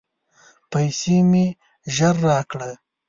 پیسې 0.71 1.17
مي 1.29 1.45
ژر 1.95 2.15
راکړه! 2.27 2.71